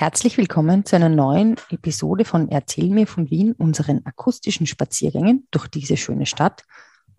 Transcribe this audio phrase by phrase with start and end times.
[0.00, 5.66] Herzlich willkommen zu einer neuen Episode von Erzähl mir von Wien, unseren akustischen Spaziergängen durch
[5.66, 6.62] diese schöne Stadt.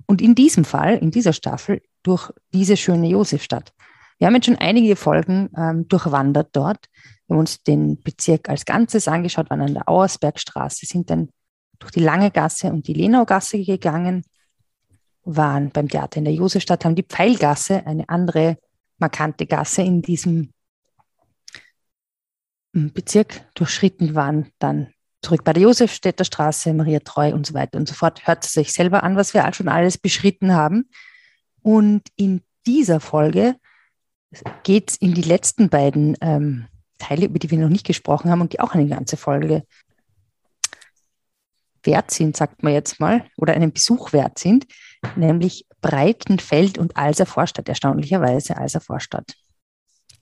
[0.05, 3.73] Und in diesem Fall, in dieser Staffel, durch diese schöne Josefstadt.
[4.17, 6.87] Wir haben jetzt schon einige Folgen ähm, durchwandert dort.
[7.27, 11.32] Wir haben uns den Bezirk als Ganzes angeschaut, waren an der Auersbergstraße, sind dann
[11.80, 14.23] durch die Lange Gasse und die Lenaugasse gegangen,
[15.25, 18.57] waren beim Theater in der Josefstadt, haben die Pfeilgasse, eine andere
[19.00, 20.54] markante Gasse in diesem
[22.73, 27.87] Bezirk durchschritten waren, dann zurück bei der Josefstädter Straße, Maria Treu und so weiter und
[27.87, 28.25] so fort.
[28.28, 30.89] Hört es sich selber an, was wir schon alles beschritten haben.
[31.61, 33.55] Und in dieser Folge
[34.64, 36.68] geht es in die letzten beiden ähm,
[37.00, 39.64] Teile, über die wir noch nicht gesprochen haben und die auch eine ganze Folge
[41.84, 44.67] wert sind, sagt man jetzt mal, oder einen Besuch wert sind,
[45.16, 49.36] nämlich Breitenfeld und Alser Vorstadt, erstaunlicherweise Alser Vorstadt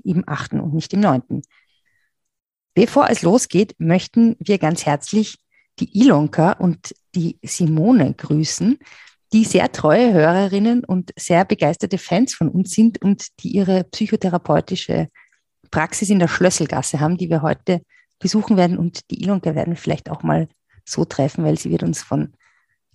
[0.03, 1.41] im achten und nicht im neunten.
[2.77, 5.39] Bevor es losgeht, möchten wir ganz herzlich
[5.79, 8.77] die Ilonka und die Simone grüßen,
[9.33, 15.07] die sehr treue Hörerinnen und sehr begeisterte Fans von uns sind und die ihre psychotherapeutische
[15.71, 17.81] Praxis in der Schlösselgasse haben, die wir heute
[18.19, 18.77] besuchen werden.
[18.77, 20.47] Und die Ilonka werden wir vielleicht auch mal
[20.85, 22.33] so treffen, weil sie wird uns von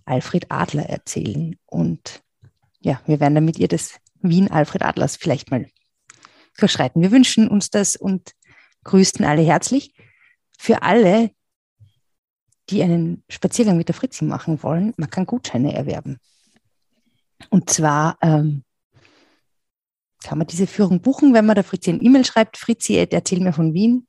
[0.04, 1.56] Alfred Adler erzählen.
[1.66, 2.22] Und
[2.78, 5.66] ja, wir werden dann mit ihr das Wien Alfred Adlers vielleicht mal
[6.54, 7.02] verschreiten.
[7.02, 8.30] Wir wünschen uns das und
[8.84, 9.94] grüßten alle herzlich.
[10.58, 11.30] Für alle,
[12.70, 16.18] die einen Spaziergang mit der Fritzi machen wollen, man kann Gutscheine erwerben.
[17.50, 18.64] Und zwar ähm,
[20.22, 23.52] kann man diese Führung buchen, wenn man der Fritzi eine E-Mail schreibt, Fritzi, erzähl mir
[23.52, 24.06] von Wien.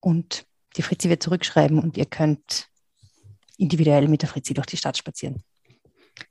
[0.00, 2.68] Und die Fritzi wird zurückschreiben und ihr könnt
[3.56, 5.42] individuell mit der Fritzi durch die Stadt spazieren.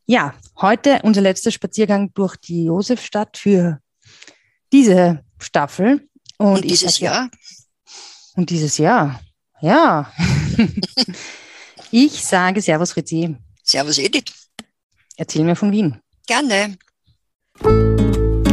[0.05, 3.79] Ja, heute unser letzter Spaziergang durch die Josefstadt für
[4.71, 6.07] diese Staffel.
[6.37, 7.29] Und, und dieses Jahr?
[8.35, 9.21] Und dieses Jahr,
[9.61, 10.11] ja.
[11.91, 13.35] ich sage Servus Fritzi.
[13.63, 14.33] Servus Edith.
[15.15, 15.99] Erzähl mir von Wien.
[16.25, 16.77] Gerne.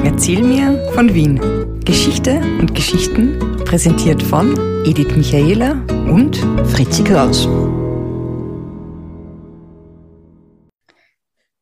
[0.05, 1.81] Erzähl mir von Wien.
[1.85, 6.37] Geschichte und Geschichten präsentiert von Edith Michaela und
[6.71, 7.49] Fritzi Kraus.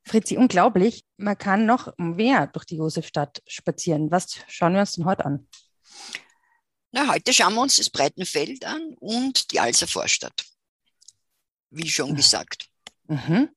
[0.04, 1.04] Fritzi, unglaublich.
[1.16, 4.10] Man kann noch mehr durch die Josefstadt spazieren.
[4.10, 5.46] Was schauen wir uns denn heute an?
[6.90, 10.44] Na, heute schauen wir uns das Breitenfeld an und die Alser Vorstadt.
[11.70, 12.68] Wie schon gesagt.
[13.08, 13.50] Mhm.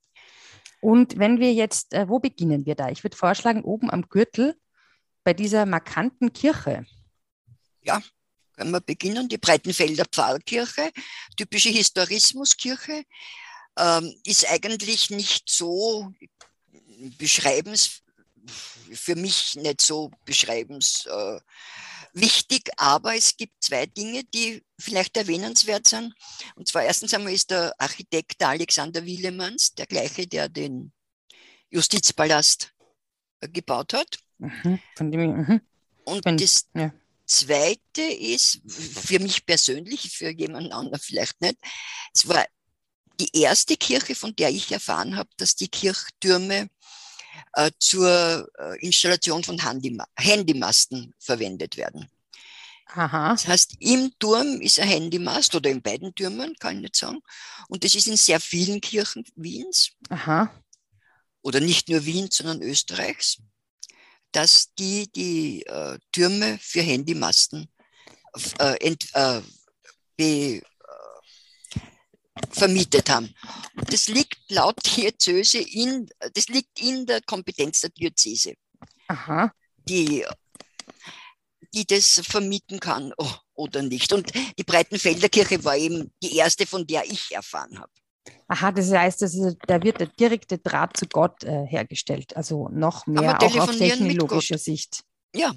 [0.81, 2.89] Und wenn wir jetzt, äh, wo beginnen wir da?
[2.89, 4.59] Ich würde vorschlagen, oben am Gürtel
[5.23, 6.85] bei dieser markanten Kirche.
[7.83, 8.01] Ja,
[8.53, 9.29] können wir beginnen.
[9.29, 10.91] Die Breitenfelder Pfarrkirche,
[11.37, 13.03] typische Historismuskirche,
[13.77, 16.11] ähm, ist eigentlich nicht so
[17.17, 18.01] beschreibens,
[18.91, 21.05] für mich nicht so beschreibens.
[21.05, 21.39] Äh,
[22.13, 26.13] wichtig, aber es gibt zwei Dinge, die vielleicht erwähnenswert sind.
[26.55, 30.91] Und zwar erstens einmal ist der Architekt Alexander Willemanns, der gleiche, der den
[31.69, 32.73] Justizpalast
[33.39, 34.17] äh, gebaut hat.
[34.37, 35.61] Mhm, von dem, mhm.
[36.03, 36.91] Und Wenn, das ja.
[37.25, 41.57] Zweite ist, für mich persönlich, für jemand anderen vielleicht nicht,
[42.13, 42.45] es war
[43.19, 46.69] die erste Kirche, von der ich erfahren habe, dass die Kirchtürme
[47.53, 49.59] äh, zur äh, Installation von
[50.17, 52.09] Handymasten verwendet werden.
[52.93, 53.31] Aha.
[53.31, 57.21] Das heißt, im Turm ist ein Handymast oder in beiden Türmen, kann ich nicht sagen.
[57.69, 59.91] Und das ist in sehr vielen Kirchen Wiens.
[60.09, 60.51] Aha.
[61.41, 63.37] Oder nicht nur Wiens, sondern Österreichs,
[64.31, 67.69] dass die die äh, Türme für Handymasten
[68.59, 69.41] äh, ent, äh,
[70.17, 70.61] be,
[72.51, 73.33] vermietet haben.
[73.75, 78.53] Und das liegt laut Diözese in, das liegt in der Kompetenz der Diözese,
[79.07, 79.51] Aha.
[79.87, 80.25] Die,
[81.73, 84.13] die das vermieten kann oh, oder nicht.
[84.13, 87.91] Und die Breitenfelder Kirche war eben die erste, von der ich erfahren habe.
[88.47, 92.69] Aha, das heißt, das ist, da wird der direkte Draht zu Gott äh, hergestellt, also
[92.69, 95.03] noch mehr auch auf technologischer Sicht.
[95.33, 95.53] Ja.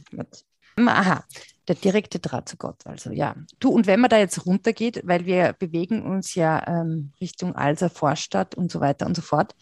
[0.76, 1.24] Aha,
[1.68, 3.34] der direkte Draht zu Gott, also ja.
[3.58, 7.90] Du, und wenn man da jetzt runtergeht, weil wir bewegen uns ja ähm, Richtung Alser
[7.90, 9.54] Vorstadt und so weiter und so fort,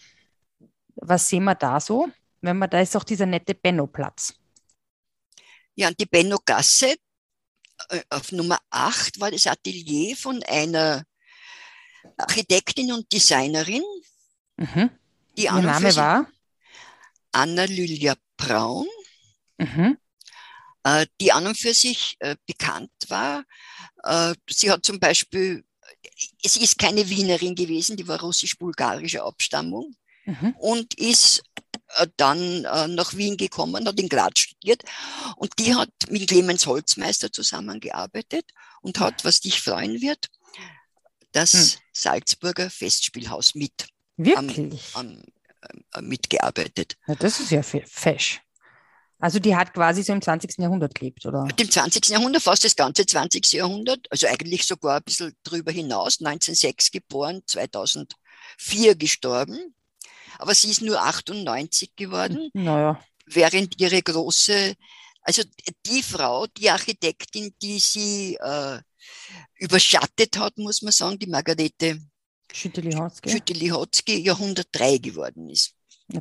[0.95, 2.09] was sehen wir da so?
[2.41, 4.33] Wenn man, da ist auch dieser nette Benno-Platz.
[5.75, 6.95] Ja, und die Benno-Gasse
[7.89, 11.03] äh, auf Nummer 8 war das Atelier von einer
[12.17, 13.83] Architektin und Designerin.
[14.57, 14.89] Mhm.
[15.37, 16.27] Die Ihr Name war?
[17.31, 18.87] Anna Lylia Braun.
[19.57, 19.97] Mhm.
[20.83, 23.45] Äh, die an und für sich äh, bekannt war.
[24.03, 25.63] Äh, sie hat zum Beispiel,
[26.43, 29.95] es ist keine Wienerin gewesen, die war russisch-bulgarischer Abstammung
[30.25, 30.53] mhm.
[30.59, 31.43] und ist
[32.17, 34.81] dann nach Wien gekommen, hat in Graz studiert
[35.35, 38.45] und die hat mit Clemens Holzmeister zusammengearbeitet
[38.81, 40.31] und hat, was dich freuen wird,
[41.33, 41.79] das hm.
[41.91, 43.89] Salzburger Festspielhaus mit.
[44.17, 44.95] Wirklich?
[44.95, 45.21] Am,
[45.91, 46.97] am, mitgearbeitet.
[47.05, 48.41] Ja, das ist ja fesch.
[49.23, 50.57] Also die hat quasi so im 20.
[50.57, 51.47] Jahrhundert gelebt, oder?
[51.57, 52.09] Im 20.
[52.09, 53.53] Jahrhundert, fast das ganze 20.
[53.53, 59.73] Jahrhundert, also eigentlich sogar ein bisschen drüber hinaus, 1906 geboren, 2004 gestorben.
[60.39, 63.01] Aber sie ist nur 98 geworden, naja.
[63.25, 64.75] während ihre große,
[65.21, 65.43] also
[65.85, 68.79] die Frau, die Architektin, die sie äh,
[69.55, 72.01] überschattet hat, muss man sagen, die Margarete
[73.31, 75.73] Schütteli-Hotzky, ja 103 geworden ist.
[76.11, 76.19] Ja,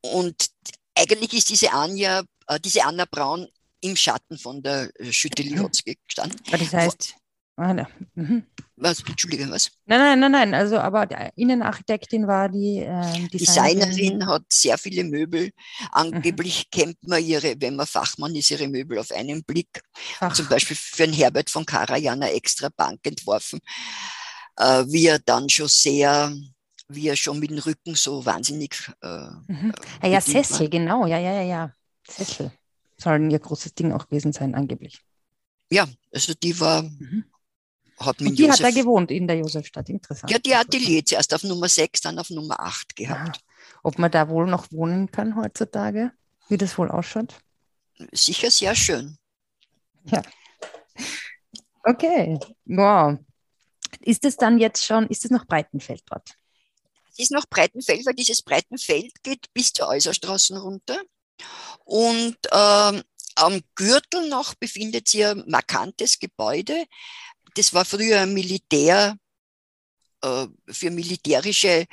[0.00, 0.50] Und
[0.94, 3.48] eigentlich ist diese Anja, äh, diese Anna Braun
[3.80, 6.40] im Schatten von der äh, Schütteli-Hotzky gestanden.
[6.50, 7.14] Das heißt,
[7.56, 7.88] ah, ne.
[8.14, 8.44] mhm.
[8.76, 9.70] was, Entschuldige, was?
[9.86, 10.54] Nein, nein, nein, nein.
[10.54, 13.90] Also, aber die Innenarchitektin war die äh, Designerin.
[13.90, 15.50] Designerin hat sehr viele Möbel.
[15.90, 16.78] Angeblich mhm.
[16.78, 19.82] kennt man ihre, wenn man Fachmann ist, ihre Möbel auf einen Blick.
[20.32, 23.60] Zum Beispiel für einen Herbert von Karajan eine extra Bank entworfen,
[24.56, 26.32] äh, wie er dann schon sehr
[26.94, 28.90] wie er schon mit dem Rücken so wahnsinnig.
[29.02, 29.72] Äh, mhm.
[30.00, 30.68] Ah, ja, Sessel, war.
[30.68, 31.72] genau, ja, ja, ja, ja.
[32.08, 32.52] Sessel.
[32.98, 35.00] Sollen ihr großes Ding auch gewesen sein, angeblich.
[35.70, 36.82] Ja, also die war.
[36.82, 37.24] Mhm.
[37.98, 40.30] Hat mit die Josef, hat da gewohnt in der Josefstadt, interessant.
[40.30, 43.36] Ja, die Atelier zuerst auf Nummer 6, dann auf Nummer 8 gehabt.
[43.36, 43.42] Ja.
[43.84, 46.10] Ob man da wohl noch wohnen kann heutzutage,
[46.48, 47.40] wie das wohl ausschaut?
[48.10, 49.16] Sicher sehr schön.
[50.04, 50.22] Ja.
[51.84, 53.18] Okay, wow.
[54.00, 56.36] Ist es dann jetzt schon, ist es noch Breitenfeld dort?
[57.12, 61.00] Es ist noch Breitenfeld, weil dieses Breitenfeld geht bis zur Äußerstraßen runter.
[61.84, 63.02] Und ähm,
[63.34, 66.86] am Gürtel noch befindet sich ein markantes Gebäude.
[67.54, 69.16] Das war früher Militär,
[70.22, 71.86] äh, für militärische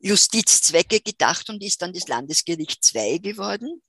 [0.00, 3.82] Justizzwecke gedacht und ist dann das Landesgericht 2 geworden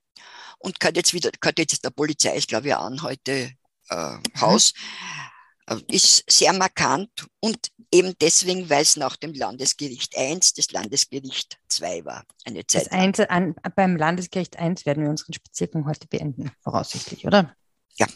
[0.59, 3.53] und gehört jetzt wieder, gehört jetzt der Polizei, ist glaube ich an heute
[3.89, 4.73] äh, Haus.
[4.73, 5.30] Mhm.
[5.71, 7.09] Äh, ist sehr markant
[7.39, 12.85] und eben deswegen, weil es nach dem Landesgericht 1 das Landesgericht 2 war, eine Zeit.
[12.85, 17.55] Das Einzel an, beim Landesgericht 1 werden wir unseren Spaziergang heute beenden, voraussichtlich, oder?
[17.95, 18.07] Ja.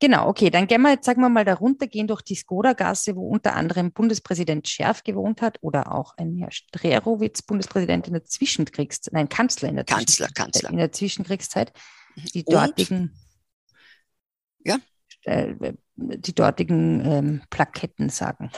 [0.00, 3.14] Genau, okay, dann gehen wir jetzt, sagen wir mal, da runter, gehen durch die Skoda-Gasse,
[3.14, 8.24] wo unter anderem Bundespräsident Scherf gewohnt hat oder auch ein Herr Strerowitz, Bundespräsident in der
[8.24, 10.70] Zwischenkriegszeit, nein, Kanzler in der Kanzler, Kanzler.
[10.70, 11.72] In der Zwischenkriegszeit.
[12.34, 13.00] Die dortigen.
[13.00, 13.12] Und?
[14.64, 14.78] Ja.
[15.24, 15.54] Äh,
[15.94, 18.50] die dortigen ähm, Plaketten sagen.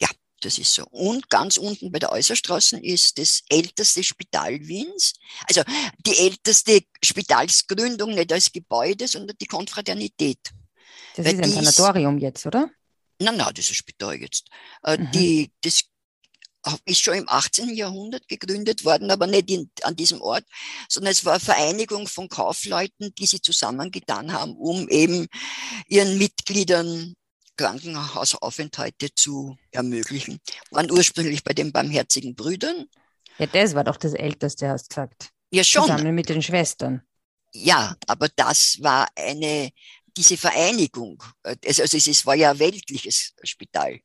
[0.00, 0.08] Ja,
[0.40, 0.84] das ist so.
[0.90, 5.14] Und ganz unten bei der Äußerstraße ist das älteste Spital Wiens.
[5.48, 5.62] Also
[6.04, 10.38] die älteste Spitalsgründung, nicht als Gebäude, sondern die Konfraternität.
[11.16, 12.70] Das Weil ist ein Sanatorium jetzt, oder?
[13.18, 14.48] Nein, nein, das ist ein Spital jetzt.
[14.82, 15.10] Äh, mhm.
[15.12, 15.84] Die, das
[16.84, 17.74] ist schon im 18.
[17.74, 20.44] Jahrhundert gegründet worden, aber nicht in, an diesem Ort,
[20.88, 25.26] sondern es war eine Vereinigung von Kaufleuten, die sich zusammengetan haben, um eben
[25.88, 27.14] ihren Mitgliedern
[27.56, 30.40] Krankenhausaufenthalte zu ermöglichen.
[30.70, 32.86] Waren ursprünglich bei den Barmherzigen Brüdern.
[33.38, 35.30] Ja, das war doch das Älteste, hast du gesagt.
[35.50, 35.82] Ja, schon.
[35.82, 37.02] Zusammen mit den Schwestern.
[37.52, 39.70] Ja, aber das war eine,
[40.16, 44.00] diese Vereinigung, also, also es war ja ein weltliches Spital,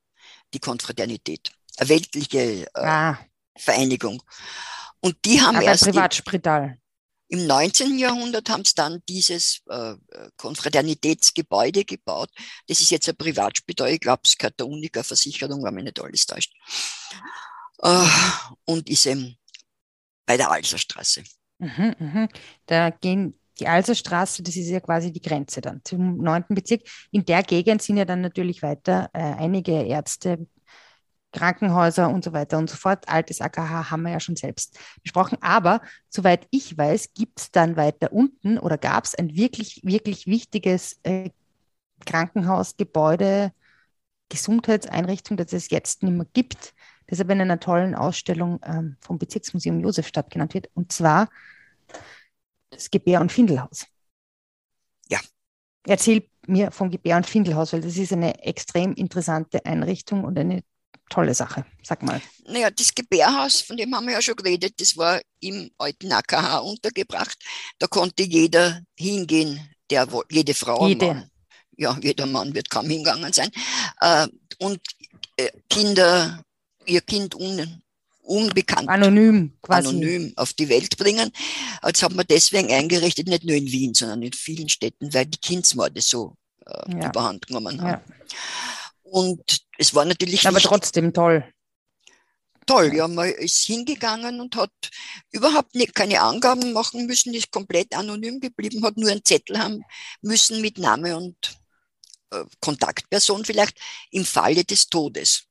[0.53, 3.19] die Konfraternität weltliche äh, ah.
[3.57, 4.21] Vereinigung.
[4.99, 6.77] Und die haben Aber erst Privatspital.
[7.29, 7.99] Im 19.
[7.99, 9.95] Jahrhundert haben sie dann dieses äh,
[10.37, 12.29] Konfraternitätsgebäude gebaut.
[12.67, 13.89] Das ist jetzt ein Privatspital.
[13.89, 16.53] Ich glaube, es gehört der Unica-Versicherung, wenn mich nicht alles täuscht.
[17.81, 18.07] Äh,
[18.65, 19.37] und ist eben
[20.25, 21.23] bei der Alserstraße.
[21.59, 22.27] Mhm, mh.
[22.65, 26.45] Da gehen die Alserstraße, das ist ja quasi die Grenze dann zum 9.
[26.49, 26.81] Bezirk.
[27.11, 30.47] In der Gegend sind ja dann natürlich weiter äh, einige Ärzte
[31.37, 33.07] Krankenhäuser und so weiter und so fort.
[33.07, 35.37] Altes AKH haben wir ja schon selbst besprochen.
[35.41, 40.25] Aber soweit ich weiß, gibt es dann weiter unten oder gab es ein wirklich, wirklich
[40.25, 41.29] wichtiges äh,
[42.05, 43.51] Krankenhausgebäude,
[44.29, 46.73] Gesundheitseinrichtung, das es jetzt nicht mehr gibt,
[47.05, 50.69] das aber in einer tollen Ausstellung ähm, vom Bezirksmuseum Josefstadt genannt wird.
[50.73, 51.29] Und zwar
[52.71, 53.85] das Gebär- und Findelhaus.
[55.07, 55.19] Ja.
[55.85, 60.63] Erzähl mir vom Gebär- und Findelhaus, weil das ist eine extrem interessante Einrichtung und eine
[61.09, 62.21] tolle Sache, sag mal.
[62.45, 66.59] Naja, das Gebärhaus, von dem haben wir ja schon geredet, das war im alten AKH
[66.59, 67.37] untergebracht.
[67.79, 69.59] Da konnte jeder hingehen,
[69.89, 71.07] der jede Frau, jede.
[71.07, 71.29] Mann,
[71.77, 73.51] ja, jeder Mann wird kaum hingegangen sein.
[74.01, 74.27] Äh,
[74.59, 74.79] und
[75.37, 76.43] äh, Kinder,
[76.85, 77.81] ihr Kind un,
[78.21, 78.89] unbekannt.
[78.89, 79.89] Anonym quasi.
[79.89, 81.31] Anonym auf die Welt bringen.
[81.85, 85.39] Jetzt hat man deswegen eingerichtet, nicht nur in Wien, sondern in vielen Städten, weil die
[85.39, 86.35] Kindsmorde so
[86.65, 87.09] äh, ja.
[87.09, 88.01] überhand genommen haben.
[88.07, 88.15] Ja.
[89.11, 90.47] Und es war natürlich.
[90.47, 91.45] Aber trotzdem toll.
[92.65, 92.93] toll.
[92.93, 94.71] Ja, man ist hingegangen und hat
[95.31, 99.83] überhaupt nicht, keine Angaben machen müssen, ist komplett anonym geblieben, hat nur einen Zettel haben
[100.21, 101.37] müssen mit Name und
[102.31, 103.79] äh, Kontaktperson vielleicht
[104.11, 105.43] im Falle des Todes.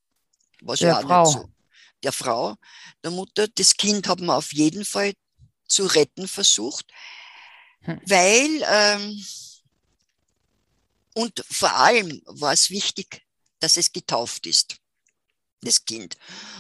[0.61, 1.25] Was der ja Frau.
[1.25, 1.49] So,
[2.03, 2.57] der Frau,
[3.03, 3.49] der Mutter.
[3.49, 5.15] Das Kind haben wir auf jeden Fall
[5.67, 6.87] zu retten versucht,
[7.81, 8.01] hm.
[8.05, 9.25] weil ähm,
[11.15, 13.26] und vor allem war es wichtig,
[13.61, 14.77] dass es getauft ist,
[15.63, 16.17] das Kind.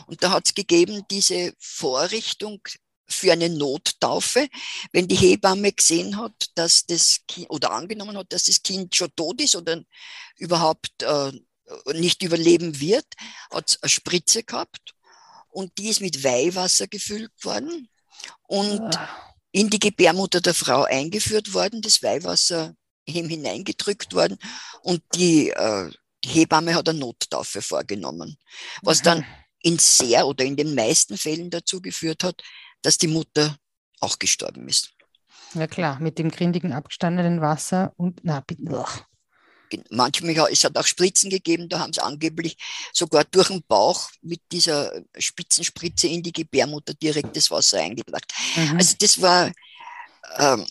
[0.06, 2.60] Und da hat es gegeben diese Vorrichtung
[3.08, 4.48] für eine Nottaufe,
[4.92, 9.14] wenn die Hebamme gesehen hat, dass das Kind oder angenommen hat, dass das Kind schon
[9.14, 9.82] tot ist oder
[10.38, 11.32] überhaupt äh,
[11.94, 13.06] nicht überleben wird,
[13.50, 14.94] hat es eine Spritze gehabt
[15.48, 17.88] und die ist mit Weihwasser gefüllt worden
[18.42, 19.36] und ah.
[19.52, 22.74] in die Gebärmutter der Frau eingeführt worden, das Weihwasser
[23.08, 24.38] hineingedrückt worden
[24.82, 28.36] und die, äh, die Hebamme hat eine Nottaufe vorgenommen,
[28.82, 29.24] was dann
[29.62, 32.42] in sehr oder in den meisten Fällen dazu geführt hat,
[32.82, 33.56] dass die Mutter
[34.00, 34.90] auch gestorben ist.
[35.54, 38.44] Ja klar, mit dem grindigen abgestandenen Wasser und na.
[39.90, 42.56] Manchmal es hat auch Spritzen gegeben, da haben sie angeblich
[42.92, 48.32] sogar durch den Bauch mit dieser Spitzenspritze in die Gebärmutter direkt das Wasser eingebracht.
[48.54, 48.76] Mhm.
[48.76, 49.50] Also das war
[50.38, 50.66] ähm,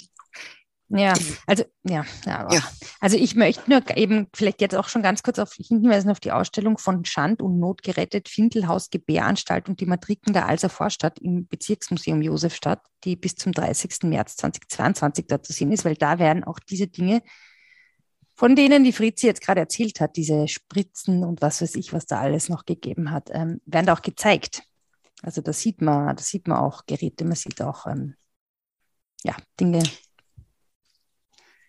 [0.90, 1.14] ja,
[1.48, 2.64] also ja, ja, ja,
[3.00, 6.32] also ich möchte nur eben vielleicht jetzt auch schon ganz kurz auf hinweisen auf die
[6.32, 11.48] Ausstellung von Schand und Not gerettet, Findelhaus, Gebäranstalt und die Matriken der Alser Vorstadt im
[11.48, 14.04] Bezirksmuseum Josefstadt, die bis zum 30.
[14.04, 17.24] März 2022 da zu sehen ist, weil da werden auch diese Dinge,
[18.36, 22.06] von denen die Fritzi jetzt gerade erzählt hat, diese Spritzen und was weiß ich, was
[22.06, 24.64] da alles noch gegeben hat, ähm, werden da auch gezeigt.
[25.24, 28.16] Also da sieht man, da sieht man auch Geräte, man sieht auch ähm,
[29.24, 29.82] ja, Dinge,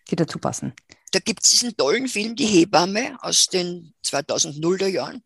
[0.07, 0.73] die dazu passen.
[1.11, 5.23] Da gibt es diesen tollen Film, Die Hebamme aus den 2000er Jahren,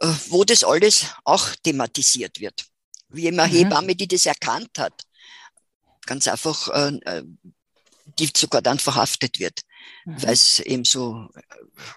[0.00, 2.66] äh, wo das alles auch thematisiert wird.
[3.08, 3.52] Wie immer mhm.
[3.52, 5.02] Hebamme, die das erkannt hat,
[6.06, 7.24] ganz einfach, äh, äh
[8.18, 9.60] die sogar dann verhaftet wird,
[10.04, 10.22] mhm.
[10.22, 11.28] weil es eben so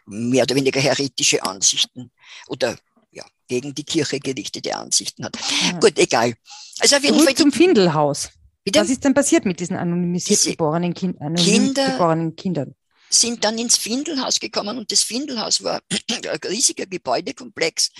[0.05, 2.11] mehr oder weniger heretische Ansichten
[2.47, 2.77] oder
[3.11, 5.37] ja, gegen die Kirche gerichtete Ansichten hat.
[5.73, 5.79] Mhm.
[5.79, 6.35] Gut, egal.
[6.79, 8.29] Also auf jeden Zurück Fall zum Findelhaus.
[8.63, 8.79] Bitte?
[8.79, 12.75] Was ist denn passiert mit diesen anonymisiert Diese geborenen, kind, anonym Kinder geborenen Kindern?
[13.09, 17.91] Sind dann ins Findelhaus gekommen und das Findelhaus war ein riesiger Gebäudekomplex,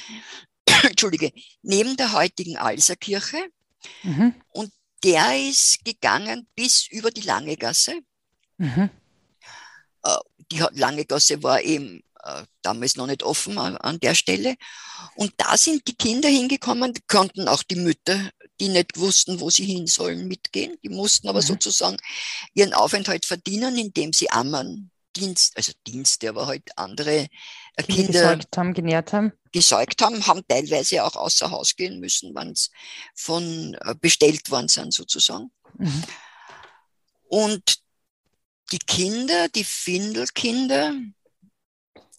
[0.83, 3.37] Entschuldige, neben der heutigen Alserkirche.
[4.03, 4.33] Mhm.
[4.49, 4.71] Und
[5.03, 7.99] der ist gegangen bis über die Lange Gasse.
[8.57, 8.89] Mhm.
[10.03, 10.17] Äh,
[10.51, 12.03] die Lange Gasse war eben
[12.61, 14.55] damals noch nicht offen an der Stelle.
[15.15, 19.65] Und da sind die Kinder hingekommen, konnten auch die Mütter die nicht wussten, wo sie
[19.65, 20.77] hin sollen, mitgehen.
[20.83, 21.47] Die mussten aber mhm.
[21.47, 21.97] sozusagen
[22.53, 27.27] ihren Aufenthalt verdienen, indem sie Ammern, Dienst, also Dienste, aber halt andere
[27.75, 29.33] äh, Kinder gesäugt haben, genährt haben.
[29.51, 32.71] Gesäugt haben, haben teilweise auch außer Haus gehen müssen, wenn es
[33.15, 35.51] von äh, bestellt worden sind, sozusagen.
[35.77, 36.03] Mhm.
[37.27, 37.77] Und
[38.71, 40.95] die Kinder, die Findelkinder,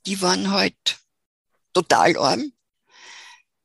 [0.07, 0.99] die waren halt
[1.73, 2.53] total arm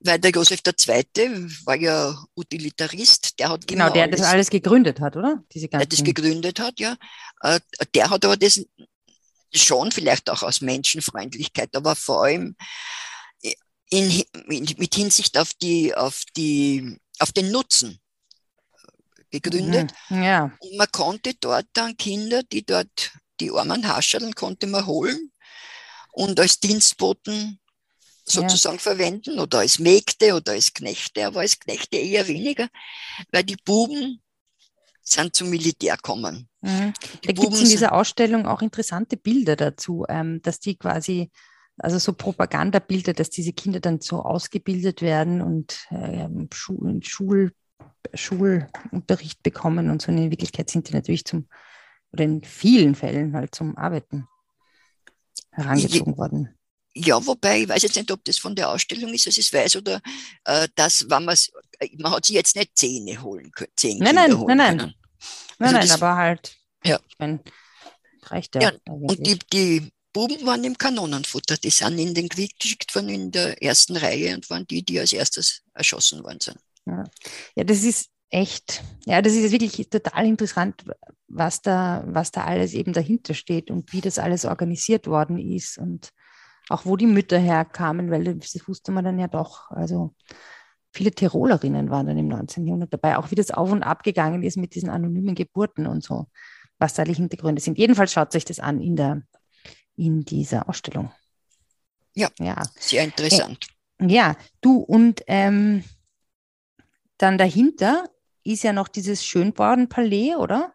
[0.02, 1.50] weil der Josef II.
[1.66, 5.44] war ja Utilitarist, der hat Genau, der alles, das alles gegründet hat, oder?
[5.54, 6.96] Diese der das gegründet hat, ja.
[7.42, 7.60] Äh,
[7.94, 8.66] der hat aber das
[9.54, 12.56] schon vielleicht auch aus Menschenfreundlichkeit, aber vor allem
[13.90, 18.00] in, in, mit Hinsicht auf die, auf die, auf den Nutzen
[19.32, 19.92] gegründet.
[20.10, 20.52] Mhm, ja.
[20.60, 25.32] Und man konnte dort dann Kinder, die dort die armen Hascherln konnte man holen
[26.20, 27.60] und als Dienstboten
[28.26, 28.82] sozusagen ja.
[28.82, 32.68] verwenden oder als Mägde oder als Knechte, aber als Knechte eher weniger,
[33.32, 34.22] weil die Buben
[35.02, 36.50] sind zum Militär kommen.
[36.60, 36.94] Mhm.
[37.24, 41.32] Da gibt es in dieser Ausstellung auch interessante Bilder dazu, ähm, dass die quasi,
[41.78, 47.54] also so Propagandabilder, dass diese Kinder dann so ausgebildet werden und äh, Schul, Schul,
[48.14, 50.12] Schulunterricht bekommen und so.
[50.12, 51.48] in Wirklichkeit sind die natürlich zum,
[52.12, 54.28] oder in vielen Fällen halt zum Arbeiten
[55.60, 56.56] herangezogen worden.
[56.96, 59.54] Ja, wobei, ich weiß jetzt nicht, ob das von der Ausstellung ist, dass ich es
[59.54, 60.02] weiß, oder
[60.46, 61.38] äh, dass, wenn man
[61.98, 63.72] man hat sich jetzt nicht Zähne holen können.
[63.76, 64.94] Zehn nein, nein, nein, nein, nein,
[65.60, 67.00] nein, nein, aber halt, ja.
[67.08, 67.42] ich meine,
[68.24, 68.62] reicht ja.
[68.62, 73.10] ja und die, die Buben waren im Kanonenfutter, die sind in den Krieg geschickt worden
[73.10, 76.58] in der ersten Reihe und waren die, die als erstes erschossen worden sind.
[76.86, 77.04] Ja,
[77.56, 80.84] ja das ist echt, ja, das ist wirklich total interessant,
[81.28, 85.78] was da, was da alles eben dahinter steht und wie das alles organisiert worden ist
[85.78, 86.10] und
[86.70, 89.72] auch wo die Mütter herkamen, weil das wusste man dann ja doch.
[89.72, 90.14] Also
[90.92, 92.66] viele Tirolerinnen waren dann im 19.
[92.66, 96.04] Jahrhundert dabei, auch wie das auf und ab gegangen ist mit diesen anonymen Geburten und
[96.04, 96.28] so,
[96.78, 97.78] was da die Hintergründe sind.
[97.78, 99.24] Jedenfalls schaut sich das an in, der,
[99.96, 101.12] in dieser Ausstellung.
[102.14, 103.68] Ja, ja, sehr interessant.
[104.02, 105.84] Ja, du und ähm,
[107.18, 108.10] dann dahinter
[108.54, 110.74] ist ja noch dieses Schönborn-Palais, oder?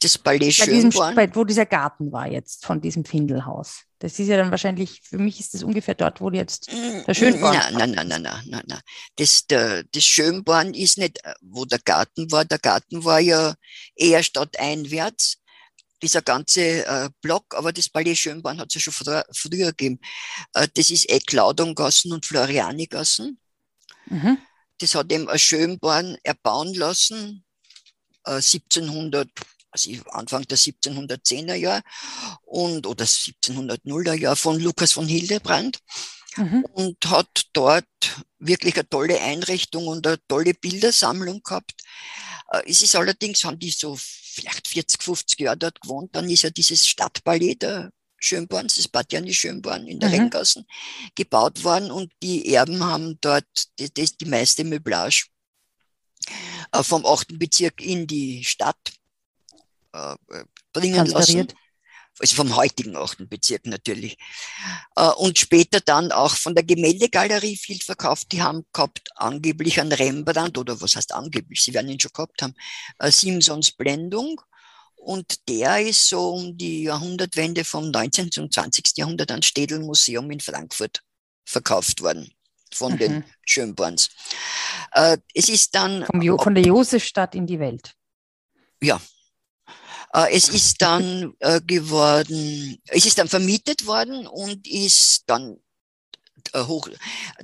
[0.00, 1.14] Das Palais diesem, Schönborn.
[1.14, 3.84] bei, wo dieser Garten war jetzt von diesem Findelhaus.
[4.00, 7.56] Das ist ja dann wahrscheinlich, für mich ist das ungefähr dort, wo jetzt der Schönborn
[7.56, 8.80] Nein, nein, nein, nein, nein, nein, nein.
[9.16, 12.44] Das, der, das Schönborn ist nicht, äh, wo der Garten war.
[12.44, 13.54] Der Garten war ja
[13.96, 15.38] eher stadteinwärts,
[16.02, 20.00] dieser ganze äh, Block, aber das Palais Schönborn hat es ja schon früher, früher gegeben.
[20.52, 23.38] Äh, das ist Eck-Laudongassen und Florianigassen.
[24.06, 24.36] Mhm.
[24.78, 27.44] Das hat eben ein Schönborn erbauen lassen,
[28.26, 29.28] äh, 1700,
[29.70, 31.82] also Anfang der 1710er Jahre
[32.42, 35.78] und, oder 1700er Jahre von Lukas von Hildebrand
[36.36, 36.64] Mhm.
[36.72, 37.86] und hat dort
[38.40, 41.74] wirklich eine tolle Einrichtung und eine tolle Bildersammlung gehabt.
[42.50, 46.42] Äh, Es ist allerdings, haben die so vielleicht 40, 50 Jahre dort gewohnt, dann ist
[46.42, 47.90] ja dieses Stadtballett der
[48.24, 50.14] Schönborns, das Badjani Schönborn in der Mhm.
[50.14, 50.66] Renngassen,
[51.14, 53.46] gebaut worden und die Erben haben dort
[53.78, 55.26] die, die, die meiste Möblage
[56.72, 57.38] äh, vom 8.
[57.38, 58.76] Bezirk in die Stadt
[59.92, 61.48] äh, äh, bringen lassen.
[62.20, 63.28] Also vom heutigen 8.
[63.28, 64.16] Bezirk natürlich.
[64.94, 68.30] Äh, Und später dann auch von der Gemäldegalerie viel verkauft.
[68.30, 72.40] Die haben gehabt angeblich einen Rembrandt, oder was heißt angeblich, sie werden ihn schon gehabt
[72.40, 72.54] haben,
[73.00, 74.40] äh, Simpsons Blendung.
[75.04, 78.30] Und der ist so um die Jahrhundertwende vom 19.
[78.38, 78.96] und 20.
[78.96, 81.02] Jahrhundert ans Städel Museum in Frankfurt
[81.44, 82.32] verkauft worden
[82.72, 83.24] von den Mhm.
[83.44, 84.08] Schönborns.
[84.92, 87.92] Äh, Es ist dann jo von der Josefstadt in die Welt.
[88.80, 89.00] ja.
[90.14, 95.58] Äh, Es ist dann äh, geworden, es ist dann vermietet worden und ist dann
[96.52, 96.88] äh, hoch,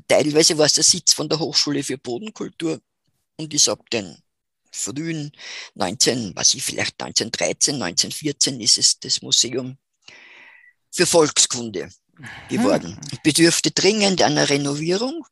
[0.08, 2.80] teilweise war es der Sitz von der Hochschule für Bodenkultur
[3.36, 4.16] und ist ab den
[4.70, 5.32] frühen
[5.74, 9.76] 19, was ich vielleicht 1913, 1914 ist es das Museum
[10.92, 11.88] für Volkskunde
[12.48, 12.98] geworden.
[13.22, 15.24] Bedürfte dringend einer Renovierung.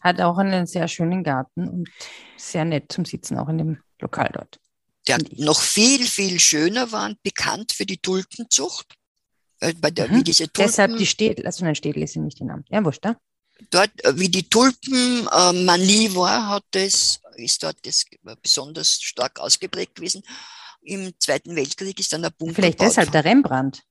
[0.00, 1.88] Hat auch einen sehr schönen Garten und
[2.36, 4.58] sehr nett zum Sitzen, auch in dem Lokal dort.
[5.08, 8.94] der noch viel, viel schöner war und bekannt für die Tulpenzucht.
[9.80, 10.16] Bei der, Mhm.
[10.16, 12.64] wie diese Tulpen, Deshalb die Städel, also nein, Städel ist nicht die Namen.
[12.68, 13.16] Ja, wurscht, ja?
[13.70, 18.04] dort, äh, wie die Tulpenmanie war, hat es, ist dort das
[18.42, 20.22] besonders stark ausgeprägt gewesen.
[20.82, 23.82] Im Zweiten Weltkrieg ist dann ein Bunker Vielleicht gebaut deshalb der Rembrandt.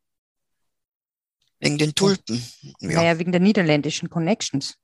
[1.59, 2.43] wegen den Tulpen.
[2.79, 4.77] Ja, Naja, wegen der niederländischen Connections.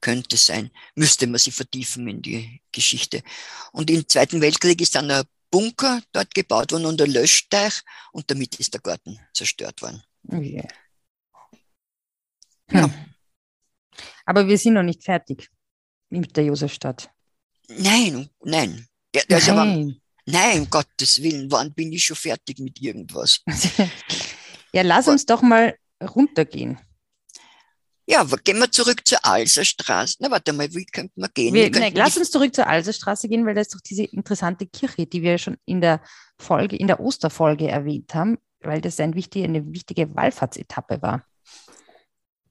[0.00, 0.70] könnte sein.
[0.96, 3.22] Müsste man sich vertiefen in die Geschichte.
[3.72, 8.30] Und im Zweiten Weltkrieg ist dann ein Bunker dort gebaut worden und ein Löschteich und
[8.30, 10.02] damit ist der Garten zerstört worden.
[10.28, 10.62] Oh je.
[12.70, 12.84] Ja.
[12.84, 12.94] Hm.
[14.24, 15.50] Aber wir sind noch nicht fertig
[16.08, 17.10] mit der Josefstadt.
[17.78, 18.86] Nein, nein.
[19.14, 20.00] Der, der ist aber, Nein.
[20.26, 23.40] nein, um Gottes Willen, wann bin ich schon fertig mit irgendwas?
[24.72, 26.78] ja, lass uns doch mal runtergehen.
[28.06, 30.16] Ja, aber gehen wir zurück zur Alserstraße.
[30.20, 31.54] Na, warte mal, wie könnte man gehen?
[31.54, 34.66] Wir, Wir nein, lass uns zurück zur Alserstraße gehen, weil das ist doch diese interessante
[34.66, 36.00] Kirche, die wir schon in der
[36.38, 41.24] Folge, in der Osterfolge erwähnt haben, weil das ein wichtige, eine wichtige Wallfahrtsetappe war.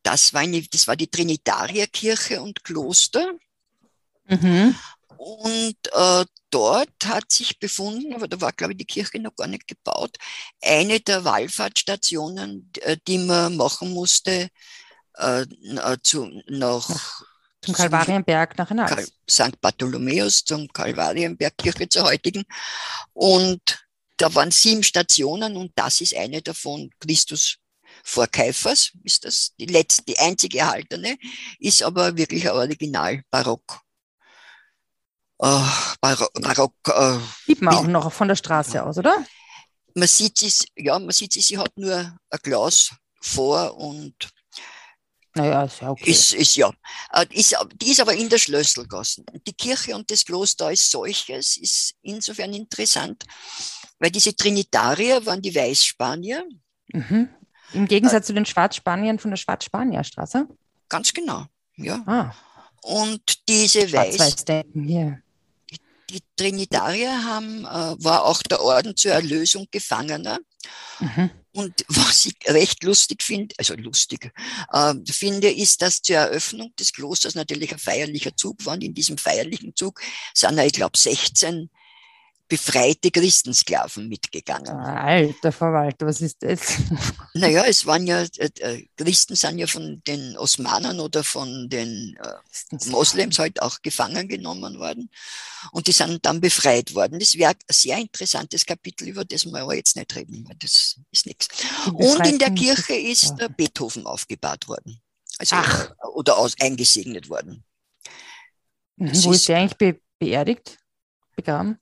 [0.04, 3.34] das, war eine, das war die Trinitarierkirche und Kloster.
[4.28, 4.76] Mhm.
[5.24, 9.46] Und äh, dort hat sich befunden, aber da war, glaube ich, die Kirche noch gar
[9.46, 10.18] nicht gebaut,
[10.64, 14.50] eine der Wallfahrtsstationen, äh, die man machen musste
[15.18, 17.24] äh, äh, zu, nach
[17.62, 19.12] Zum Kalvarienberg nach Hinaus.
[19.30, 19.62] St.
[19.62, 22.44] Bartholomäus, zum Kalvarienbergkirche zur heutigen.
[23.14, 23.62] Und
[24.18, 27.58] da waren sieben Stationen und das ist eine davon, Christus
[28.04, 31.16] vor Kaifers, ist das die letzte, die einzige erhaltene,
[31.60, 33.82] ist aber wirklich ein Original Barock.
[35.41, 35.60] Äh,
[36.01, 39.23] Barock, Barock äh, Sieht man auch noch von der Straße aus, oder?
[39.93, 44.13] man sieht sie, ja, man sieht sie, sie hat nur ein Glas vor und
[45.36, 46.10] Naja, ist ja okay.
[46.12, 46.71] Ist, ist ja.
[47.12, 49.25] Äh, Ist, die ist aber in der Schlösselgassen.
[49.47, 53.25] Die Kirche und das Kloster als solches ist insofern interessant,
[53.99, 56.45] weil diese Trinitarier waren die Weißspanier,
[56.93, 57.30] Mhm.
[57.73, 60.45] Im Gegensatz zu den Schwarzspaniern von der Schwarzspanierstraße.
[60.89, 61.45] ganz genau.
[61.77, 62.04] Ja.
[62.06, 62.34] Ah,
[62.82, 65.21] Und diese Weiß, Schwarz-Weiß-Denken hier.
[66.12, 70.39] Die Trinitarier haben, äh, war auch der Orden zur Erlösung Gefangener.
[71.00, 71.32] Mhm.
[71.54, 74.32] Und was ich recht lustig finde, also lustig,
[74.71, 78.76] äh, finde, ist, dass zur Eröffnung des Klosters natürlich ein feierlicher Zug war.
[78.76, 80.02] Und in diesem feierlichen Zug
[80.34, 81.69] sind, ich glaube, 16
[82.52, 84.68] befreite Christensklaven mitgegangen.
[84.68, 86.60] Alter Verwalter, was ist das?
[87.34, 92.18] Naja, es waren ja, äh, äh, Christen sind ja von den Osmanen oder von den
[92.22, 95.10] äh, Moslems halt auch gefangen genommen worden.
[95.72, 97.20] Und die sind dann befreit worden.
[97.20, 101.00] Das wäre ein sehr interessantes Kapitel, über das wir aber jetzt nicht reden, weil das
[101.10, 101.48] ist nichts.
[101.94, 105.00] Und in der Kirche ist der Beethoven aufgebaut worden.
[105.38, 105.94] Also, Ach.
[106.16, 107.64] Oder aus, eingesegnet worden.
[108.98, 110.78] Mhm, wo ist, ist der eigentlich be beerdigt,
[111.38, 111.80] begraben?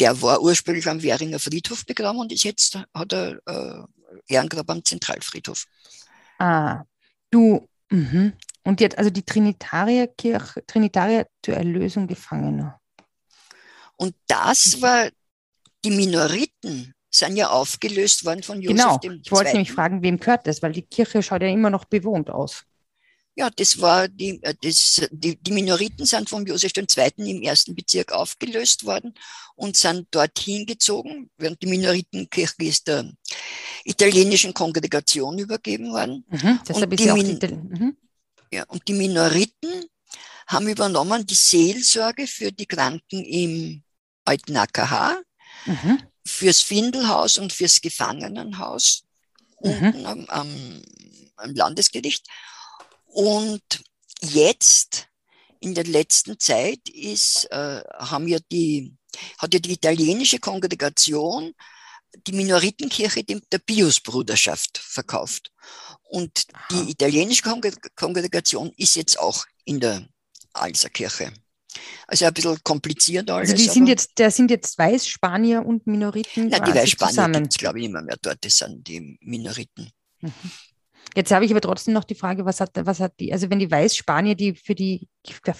[0.00, 3.82] Der war ursprünglich am Währinger Friedhof begraben und ist jetzt hat er äh,
[4.28, 5.64] Ehrengrab am Zentralfriedhof.
[6.38, 6.84] Ah,
[7.30, 8.32] du, mh.
[8.64, 12.80] und jetzt also die Trinitarier-Kirche, Trinitarier zur Erlösung Gefangener.
[13.96, 14.82] Und das mhm.
[14.82, 15.08] war
[15.84, 20.46] die Minoriten sind ja aufgelöst worden von Josef Genau, ich wollte nämlich fragen, wem gehört
[20.46, 22.64] das, weil die Kirche schaut ja immer noch bewohnt aus.
[23.38, 27.12] Ja, das war die, äh, das, die, die Minoriten sind von Josef II.
[27.18, 29.14] im ersten Bezirk aufgelöst worden
[29.54, 33.12] und sind dorthin gezogen, während die Minoritenkirche ist der
[33.84, 36.24] italienischen Kongregation übergeben worden.
[36.28, 37.96] Mhm, und, die, mhm.
[38.52, 39.84] ja, und die Minoriten
[40.48, 43.84] haben übernommen die Seelsorge für die Kranken im
[44.24, 45.22] alten AKH,
[45.64, 46.02] mhm.
[46.26, 49.04] fürs Findelhaus und fürs Gefangenenhaus
[49.60, 49.70] mhm.
[49.70, 50.82] unten am, am,
[51.36, 52.26] am Landesgericht.
[53.08, 53.62] Und
[54.20, 55.08] jetzt,
[55.60, 58.94] in der letzten Zeit, ist, äh, haben wir die,
[59.38, 61.54] hat ja die italienische Kongregation
[62.26, 65.52] die Minoritenkirche der Pius-Bruderschaft verkauft.
[66.04, 67.42] Und die italienische
[67.94, 70.08] Kongregation ist jetzt auch in der
[70.54, 71.32] Alserkirche.
[72.06, 73.50] Also ein bisschen kompliziert alles.
[73.50, 76.48] Also die sind jetzt, da sind jetzt Weißspanier und Minoriten.
[76.48, 78.44] Nein, die Weißspanier es, glaube ich, mehr, mehr dort.
[78.44, 79.90] Das sind die Minoriten.
[80.20, 80.32] Mhm.
[81.14, 83.58] Jetzt habe ich aber trotzdem noch die Frage, was hat, was hat die, also wenn
[83.58, 85.08] die Weißspanier, die für die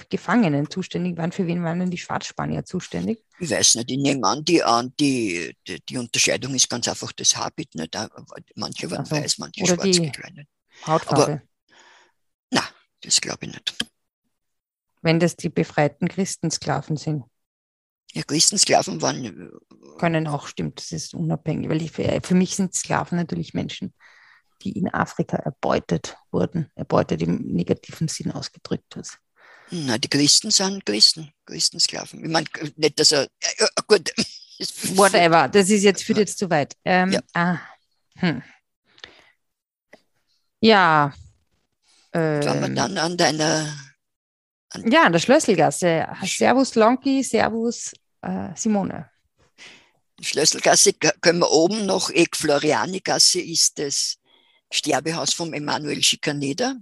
[0.09, 3.25] Gefangenen zuständig waren, für wen waren denn die Schwarzspanier zuständig?
[3.41, 4.63] Ich weiß nicht, ich nehme an, die,
[5.01, 7.75] die, die, die Unterscheidung ist ganz einfach das Habit.
[7.75, 7.97] Nicht?
[8.55, 10.47] Manche waren also, weiß, manche schwarz gekleidet.
[10.87, 11.23] Hautfarbe.
[11.23, 11.43] Aber,
[12.51, 12.63] na,
[13.01, 13.75] das glaube ich nicht.
[15.03, 17.25] Wenn das die befreiten Christensklaven sind.
[18.13, 19.25] Ja, Christensklaven waren.
[19.25, 23.55] Äh, Können auch, stimmt, das ist unabhängig, weil ich, für, für mich sind Sklaven natürlich
[23.55, 23.93] Menschen
[24.63, 26.71] die in Afrika erbeutet wurden.
[26.75, 29.19] Erbeutet im negativen Sinn ausgedrückt ist.
[29.71, 32.25] Na, die Christen sind Christen, Christensklaven.
[32.25, 34.13] Ich meine, nicht, dass er, äh, gut.
[34.97, 36.77] Whatever, das ist jetzt, führt jetzt zu weit.
[36.85, 37.21] Ähm, ja.
[37.35, 37.59] Ah,
[38.17, 38.43] hm.
[40.61, 41.13] Ja.
[42.13, 43.73] Ähm, wir dann an deiner.
[44.71, 46.07] An ja, an der Schlösselgasse.
[46.25, 47.93] Servus Lonki, Servus
[48.23, 49.09] äh, Simone.
[50.21, 54.19] Schlösselgasse können wir oben noch, Eck Floriani-Gasse ist das
[54.71, 56.77] Sterbehaus vom Emanuel Schikaneder.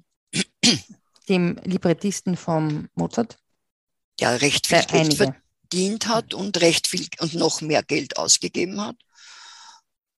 [1.28, 3.38] Dem Librettisten vom Mozart.
[4.20, 5.34] Der recht viel Geld einige.
[5.68, 8.96] verdient hat und recht viel und noch mehr Geld ausgegeben hat.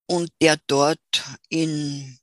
[0.06, 2.18] Und der dort in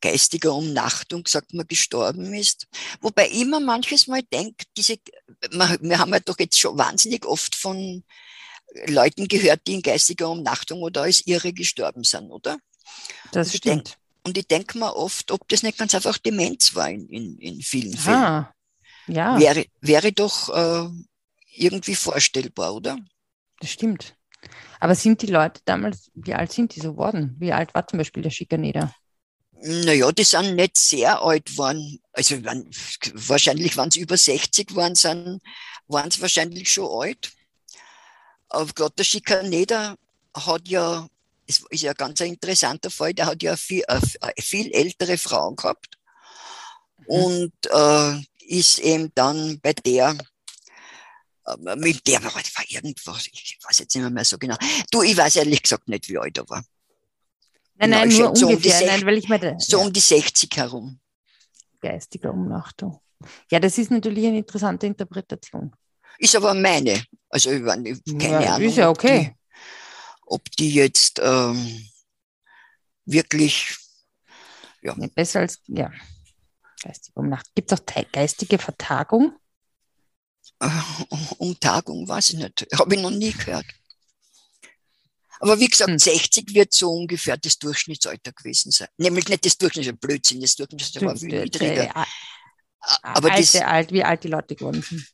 [0.00, 2.66] geistiger Umnachtung, sagt man, gestorben ist.
[3.00, 4.96] Wobei immer manches Mal denkt, diese,
[5.50, 8.04] wir haben ja doch jetzt schon wahnsinnig oft von
[8.86, 12.58] Leuten gehört, die in geistiger Umnachtung oder als Irre gestorben sind, oder?
[13.32, 13.88] Das also stimmt.
[13.88, 17.38] Denk, und ich denke mir oft, ob das nicht ganz einfach Demenz war in, in,
[17.38, 18.20] in vielen Fällen.
[19.06, 19.38] ja.
[19.38, 20.88] Wäre, wäre doch äh,
[21.54, 22.98] irgendwie vorstellbar, oder?
[23.60, 24.14] Das stimmt.
[24.80, 27.36] Aber sind die Leute damals, wie alt sind die so worden?
[27.38, 28.94] Wie alt war zum Beispiel der Schikaneder?
[29.60, 32.00] Naja, die sind nicht sehr alt geworden.
[32.12, 32.70] Also waren,
[33.14, 35.40] wahrscheinlich waren es über 60 waren sie
[35.88, 37.32] waren es wahrscheinlich schon alt.
[38.48, 39.96] Aber gerade der Schikaneder
[40.34, 41.08] hat ja
[41.48, 45.16] es ist ja ganz ein interessanter Fall, der hat ja viel, äh, äh viel ältere
[45.16, 45.98] Frauen gehabt
[46.98, 47.06] mhm.
[47.06, 50.16] und äh, ist eben dann bei der,
[51.46, 54.56] äh, mit der war, war irgendwas, ich weiß jetzt nicht mehr, so genau.
[54.90, 56.62] Du, ich weiß ehrlich gesagt nicht, wie alt er war.
[57.76, 59.84] Nein, nein, nur so ungefähr, um nein, weil ich meine, so ja.
[59.84, 61.00] um die 60 herum.
[61.80, 63.00] Geistige Umnachtung.
[63.50, 65.72] Ja, das ist natürlich eine interessante Interpretation.
[66.18, 67.04] Ist aber meine.
[67.28, 68.68] Also, ich meine, keine ja, Ahnung.
[68.68, 69.37] Ist ja okay
[70.28, 71.88] ob die jetzt ähm,
[73.04, 73.76] wirklich
[74.82, 74.94] ja.
[75.14, 75.90] besser als ja
[76.82, 77.46] geistige Umnacht.
[77.54, 79.36] Gibt es auch geistige Vertagung?
[80.60, 80.68] Äh,
[81.38, 82.66] Umtagung weiß ich nicht.
[82.78, 83.66] Habe ich noch nie gehört.
[85.40, 85.98] Aber wie gesagt, hm.
[85.98, 88.88] 60 wird so ungefähr das Durchschnittsalter gewesen sein.
[88.96, 91.94] Nämlich nicht das Durchschnittsalter, Blödsinn, das Durchschnittsalter war viel niedriger.
[92.80, 95.06] Aber alte, das, alt, wie alt die Leute geworden sind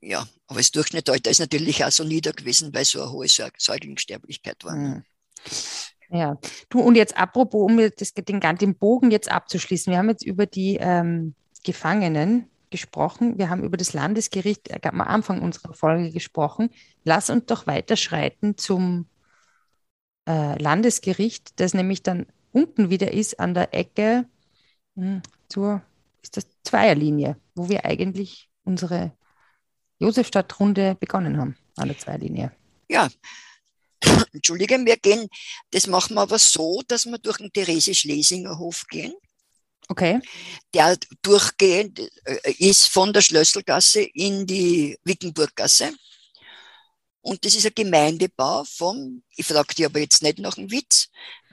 [0.00, 4.64] ja, aber das Durchschnittsalter ist natürlich auch so nieder gewesen, weil so eine hohe Säuglingssterblichkeit
[4.64, 4.74] war.
[4.74, 5.04] Mhm.
[6.10, 10.24] Ja, du und jetzt apropos, um das, den, den Bogen jetzt abzuschließen, wir haben jetzt
[10.24, 16.10] über die ähm, Gefangenen gesprochen, wir haben über das Landesgericht äh, am Anfang unserer Folge
[16.10, 16.70] gesprochen.
[17.04, 19.06] Lass uns doch weiterschreiten zum
[20.26, 24.26] äh, Landesgericht, das nämlich dann unten wieder ist an der Ecke
[24.94, 25.82] mh, hm, zur
[26.22, 29.12] ist das Zweierlinie, wo wir eigentlich unsere
[30.00, 32.52] Josefstadt-Runde begonnen haben, an der Zweilinie.
[32.88, 33.08] Ja,
[34.32, 35.28] Entschuldige, wir gehen,
[35.70, 39.14] das machen wir aber so, dass wir durch den Therese-Schlesinger Hof gehen.
[39.88, 40.20] Okay.
[40.72, 45.92] der durchgehend äh, ist von der Schlösselgasse in die Wickenburggasse.
[47.22, 51.08] Und das ist ein Gemeindebau vom, ich frage dich aber jetzt nicht nach dem Witz,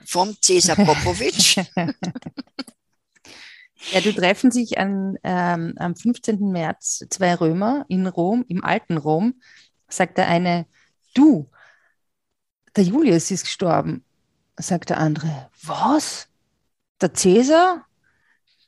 [0.06, 1.66] vom Cäsar Popovic.
[3.92, 6.50] Ja, du treffen sich an, ähm, am 15.
[6.50, 9.40] März zwei Römer in Rom, im alten Rom,
[9.88, 10.66] sagt der eine,
[11.14, 11.48] du,
[12.76, 14.04] der Julius ist gestorben.
[14.56, 16.28] Sagt der andere, was?
[17.00, 17.86] Der Cäsar?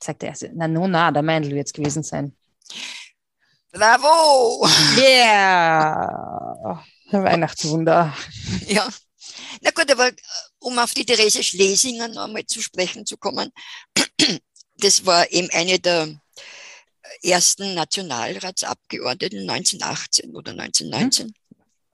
[0.01, 2.35] Sagt der erste, na, no, na, der Meindl wird es gewesen sein.
[3.71, 4.67] Bravo!
[4.97, 6.83] Yeah!
[7.11, 8.13] Weihnachtswunder.
[8.67, 8.87] Ja.
[9.61, 10.11] Na gut, aber
[10.59, 13.51] um auf die Therese Schlesinger noch einmal zu sprechen zu kommen,
[14.81, 16.19] das war eben eine der
[17.23, 21.33] ersten Nationalratsabgeordneten 1918 oder 1919.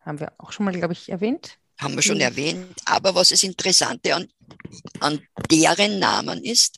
[0.02, 1.58] Haben wir auch schon mal, glaube ich, erwähnt.
[1.78, 2.22] Haben wir schon Mhm.
[2.22, 2.80] erwähnt.
[2.86, 4.28] Aber was das Interessante an,
[5.00, 5.22] an
[5.52, 6.78] deren Namen ist,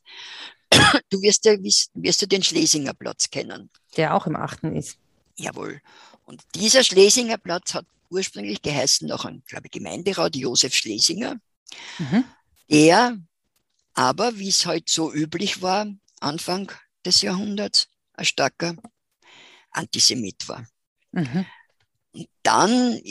[1.10, 3.70] du wirst ja wirst du den Schlesinger Platz kennen.
[3.98, 4.98] Der auch im achten ist.
[5.36, 5.82] Jawohl.
[6.26, 11.36] Und dieser Schlesinger Platz hat ursprünglich geheißen nach einem, glaube ich, Gemeinderat Josef Schlesinger,
[12.00, 12.26] Mhm.
[12.70, 13.18] der
[14.00, 15.86] aber, wie es halt so üblich war,
[16.22, 16.72] Anfang
[17.06, 18.78] des Jahrhunderts, ein starker
[19.72, 20.66] Antisemit war.
[21.12, 21.46] Mhm.
[22.14, 23.02] Und dann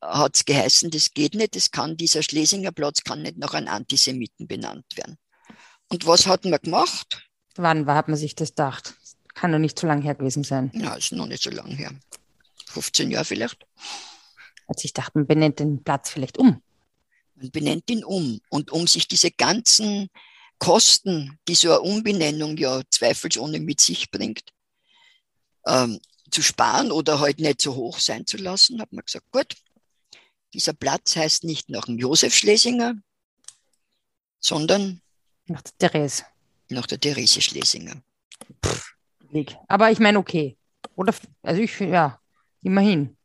[0.00, 3.66] hat es geheißen, das geht nicht, das kann dieser Schlesinger Platz kann nicht nach einem
[3.66, 5.18] Antisemiten benannt werden.
[5.88, 7.28] Und was hat man gemacht?
[7.56, 8.94] Wann war, hat man sich das gedacht?
[9.34, 10.70] Kann doch nicht so lange her gewesen sein.
[10.72, 11.90] Ja, ist noch nicht so lange her.
[12.68, 13.66] 15 Jahre vielleicht.
[14.68, 16.62] Als ich dachte, man benennt den Platz vielleicht um.
[17.34, 18.40] Man benennt ihn um.
[18.50, 20.08] Und um sich diese ganzen
[20.58, 24.52] Kosten, die so eine Umbenennung ja zweifelsohne mit sich bringt,
[25.66, 29.54] ähm, zu sparen oder halt nicht so hoch sein zu lassen, hat man gesagt, gut,
[30.52, 32.94] dieser Platz heißt nicht nach dem Josef Schlesinger,
[34.40, 35.00] sondern
[35.46, 36.24] Nach der Therese.
[36.70, 38.02] nach der Therese Schlesinger.
[39.30, 39.56] Lig.
[39.68, 40.56] Aber ich meine, okay.
[40.94, 42.20] Oder, also ich, ja,
[42.62, 43.16] immerhin.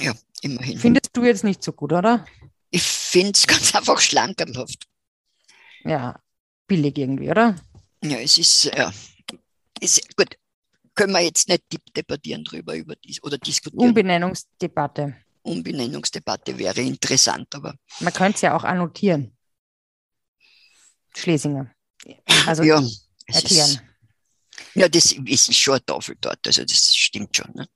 [0.00, 0.78] Ja, immerhin.
[0.78, 2.24] Findest du jetzt nicht so gut, oder?
[2.70, 4.86] ich finde es ganz einfach schlankerhaft.
[5.84, 6.20] Ja,
[6.70, 7.56] billig irgendwie, oder?
[8.02, 8.92] Ja, es ist, ja,
[9.80, 10.36] ist gut.
[10.94, 11.64] Können wir jetzt nicht
[11.96, 13.88] debattieren drüber über dies oder diskutieren.
[13.88, 15.16] Umbenennungsdebatte.
[15.42, 19.36] Umbenennungsdebatte wäre interessant, aber Man könnte es ja auch annotieren.
[21.16, 21.74] Schlesinger.
[22.46, 22.80] Also ja,
[23.26, 23.70] erklären.
[23.70, 23.82] ist,
[24.74, 27.50] ja, das ist schon eine Tafel dort, also das stimmt schon.
[27.54, 27.68] Ne?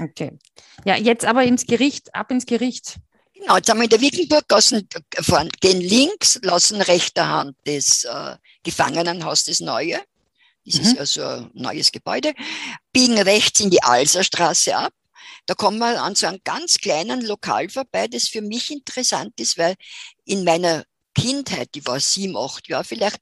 [0.00, 0.38] Okay.
[0.84, 3.00] Ja, jetzt aber ins Gericht, ab ins Gericht.
[3.40, 4.84] Genau, jetzt haben wir in der Wickenburggasse
[5.60, 10.00] gehen links, lassen rechter Hand das äh, Gefangenenhaus, das neue.
[10.66, 10.98] Das ist Mhm.
[10.98, 12.34] also ein neues Gebäude.
[12.92, 14.92] Biegen rechts in die Alserstraße ab.
[15.46, 19.56] Da kommen wir an so einem ganz kleinen Lokal vorbei, das für mich interessant ist,
[19.56, 19.74] weil
[20.26, 23.20] in meiner Kindheit, die war sieben, acht Jahre vielleicht,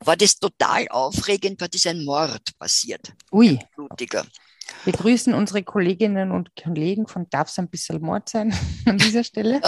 [0.00, 4.26] war das total aufregend, weil das ein Mord passiert, Ui, blutiger.
[4.84, 8.54] Wir grüßen unsere Kolleginnen und Kollegen von Darf es ein bisschen Mord sein
[8.86, 9.60] an dieser Stelle?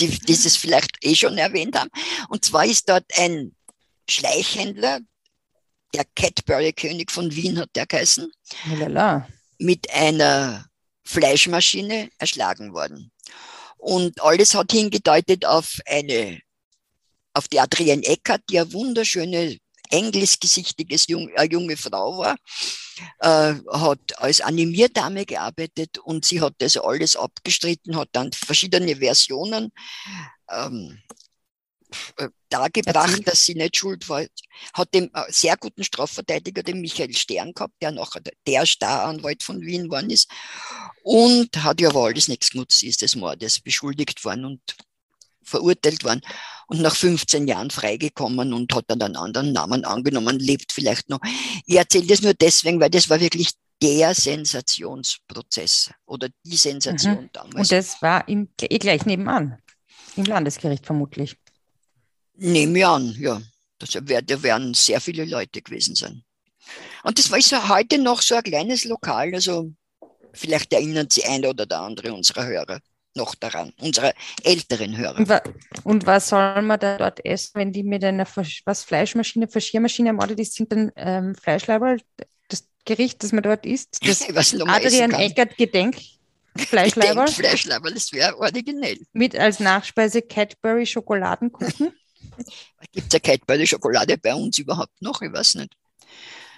[0.00, 1.90] die, die es vielleicht eh schon erwähnt haben.
[2.28, 3.54] Und zwar ist dort ein
[4.08, 5.00] Schleichhändler,
[5.94, 8.32] der Cadbury-König von Wien hat der geheißen,
[8.78, 9.28] Lala.
[9.58, 10.66] mit einer
[11.04, 13.12] Fleischmaschine erschlagen worden.
[13.76, 16.40] Und alles hat hingedeutet auf eine,
[17.34, 19.58] auf die Adrienne Eckert, die eine wunderschöne,
[19.92, 22.36] engelsgesichtiges jung, äh, junge Frau war,
[23.20, 29.70] äh, hat als Animierdame gearbeitet und sie hat das alles abgestritten, hat dann verschiedene Versionen
[30.50, 30.98] ähm,
[32.16, 33.28] äh, dargebracht, Erzählt.
[33.28, 34.24] dass sie nicht schuld war.
[34.72, 39.60] Hat den äh, sehr guten Strafverteidiger, den Michael Stern gehabt, der nachher der- Staranwalt von
[39.60, 40.28] Wien geworden ist
[41.02, 44.60] und hat ja aber alles nichts genutzt, ist des Mordes beschuldigt worden und
[45.42, 46.20] verurteilt worden
[46.68, 51.20] und nach 15 Jahren freigekommen und hat dann einen anderen Namen angenommen, lebt vielleicht noch.
[51.66, 53.50] Ich erzähle das nur deswegen, weil das war wirklich
[53.82, 57.54] der Sensationsprozess oder die Sensation damals.
[57.54, 59.58] Und das war im, eh gleich nebenan.
[60.16, 61.36] Im Landesgericht vermutlich.
[62.34, 63.42] Nehme ich an, ja.
[63.78, 66.22] Das wär, da werden sehr viele Leute gewesen sein.
[67.02, 69.72] Und das war ja heute noch so ein kleines Lokal, also
[70.32, 72.80] vielleicht erinnern sich ein oder der andere unserer Hörer
[73.14, 75.18] noch daran, unserer älteren Hörer.
[75.18, 75.42] Und, wa
[75.84, 80.08] und was soll man da dort essen, wenn die mit einer Versch was, Fleischmaschine, Verschiermaschine
[80.08, 80.54] ermordet ist?
[80.54, 81.96] Sind dann ähm, Fleischleiber
[82.48, 83.98] das Gericht, das man dort isst?
[84.06, 85.12] Das essen Adrian.
[85.12, 85.96] Eckert Gedenk
[86.56, 88.98] Fleischleiber Fleischleiber, das wäre originell.
[89.12, 91.92] mit als Nachspeise Cadbury Schokoladenkuchen.
[92.92, 95.22] Gibt es ja Cadbury Schokolade bei uns überhaupt noch?
[95.22, 95.74] Ich weiß nicht.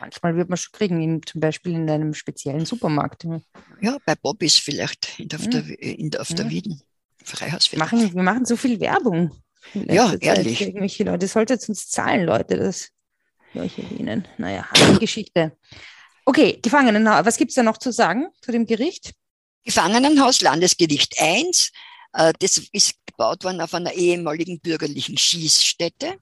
[0.01, 3.25] Manchmal wird man schon kriegen, in, zum Beispiel in einem speziellen Supermarkt.
[3.25, 3.41] Wir
[3.81, 5.75] Ja, bei Bobbys vielleicht in der, auf der, Hm.
[5.75, 6.51] in der, auf der Ja.
[6.51, 6.83] Wieden.
[7.23, 7.93] Freihaus vielleicht.
[7.93, 9.31] machen, wir machen so viel Werbung.
[9.73, 10.61] Ja, Zeit ehrlich.
[10.61, 11.21] Irgendwelche Leute.
[11.21, 12.59] Das solltet uns zahlen, Leute.
[12.59, 12.91] Das
[13.55, 14.27] euch erwähnen.
[14.39, 15.57] Naja, eine Geschichte.
[16.25, 17.25] Okay, Gefangenenhaus.
[17.25, 19.13] Was gibt es da noch zu sagen zu dem Gericht?
[19.65, 21.71] Gefangenenhaus, Landesgericht 1.
[22.13, 26.17] Äh, das ist gebaut worden auf einer ehemaligen bürgerlichen Schießstätte.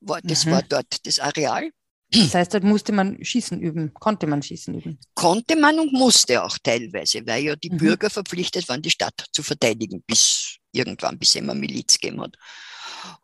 [0.00, 0.50] Das mhm.
[0.50, 1.70] war dort das Areal.
[2.12, 4.98] Das heißt, dort musste man Schießen üben, konnte man Schießen üben.
[5.14, 7.78] Konnte man und musste auch teilweise, weil ja die mhm.
[7.78, 12.36] Bürger verpflichtet waren, die Stadt zu verteidigen, bis irgendwann, bis immer Miliz gegeben hat.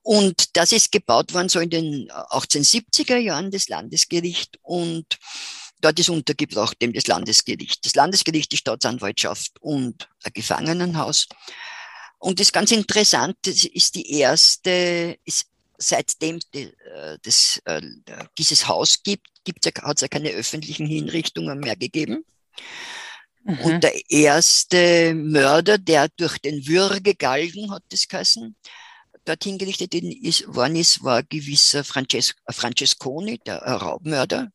[0.03, 4.59] Und das ist gebaut worden so in den 1870er Jahren, das Landesgericht.
[4.63, 5.19] Und
[5.83, 7.85] dort ist untergebracht dem das Landesgericht.
[7.85, 11.29] Das Landesgericht, die Staatsanwaltschaft und ein Gefangenenhaus.
[12.19, 15.47] Und das ist ganz interessant, das ist die erste, ist
[15.79, 16.69] seitdem äh,
[17.23, 17.81] das, äh,
[18.37, 19.29] dieses Haus gibt,
[19.83, 22.25] hat es ja keine öffentlichen Hinrichtungen mehr gegeben.
[23.45, 23.59] Mhm.
[23.61, 28.55] Und der erste Mörder, der durch den Würgegalgen, hat das geheißen,
[29.25, 34.51] dorthin gerichtet worden ist, war gewisser Frances Francesconi, der Raubmörder.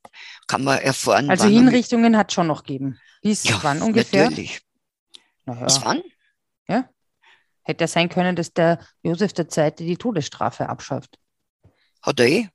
[0.47, 1.29] Kann man erfahren.
[1.29, 2.99] Also Hinrichtungen hat schon noch gegeben.
[3.21, 4.25] Bis ja, wann ungefähr?
[4.25, 4.61] Natürlich.
[5.45, 5.65] Naja.
[5.65, 6.03] Bis wann?
[7.63, 9.71] Hätte ja sein können, dass der Josef II.
[9.77, 11.17] die Todesstrafe abschafft.
[12.01, 12.47] Hat er eh.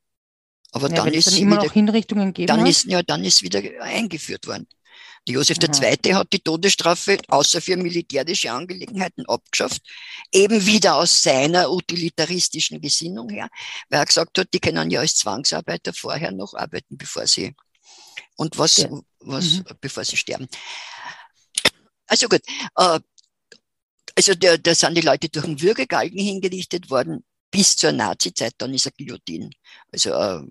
[0.73, 3.43] Aber ja, dann ist dann immer wieder, noch Hinrichtungen geben dann ist, ja, dann ist
[3.43, 4.69] wieder eingeführt worden.
[5.27, 6.15] Der Josef II.
[6.15, 9.83] hat die Todesstrafe außer für militärische Angelegenheiten abgeschafft,
[10.33, 13.49] eben wieder aus seiner utilitaristischen Gesinnung her,
[13.89, 17.55] weil er gesagt hat, die können ja als Zwangsarbeiter vorher noch arbeiten, bevor sie
[18.37, 18.89] und was, ja.
[19.21, 19.65] was mhm.
[19.81, 20.49] bevor sie sterben.
[22.07, 22.41] Also gut,
[22.77, 23.01] äh,
[24.19, 28.75] also da, da sind die Leute durch den Würgegalgen hingerichtet worden bis zur Nazi-Zeit, dann
[28.75, 29.49] ist er Guillotine.
[29.93, 30.43] Also äh,